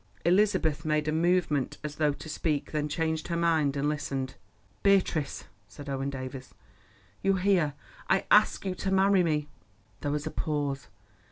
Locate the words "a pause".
10.25-10.87